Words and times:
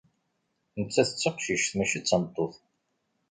Nettat 0.79 1.09
d 1.11 1.17
taqcict, 1.21 1.71
mačči 1.77 1.99
d 2.01 2.03
tameṭṭut. 2.05 2.55